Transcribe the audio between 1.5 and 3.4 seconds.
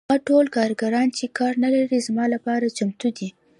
نلري زما لپاره چمتو دي